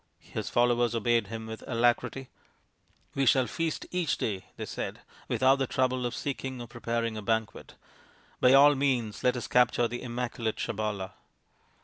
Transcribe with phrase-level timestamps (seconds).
[0.17, 2.29] His followers obeyed him with alacrity."
[3.13, 7.21] We shall feast each day," they said," without the trouble of seeking or preparing a
[7.21, 7.75] banquet.
[8.39, 11.11] By all means let us capture the immaculate Sabala."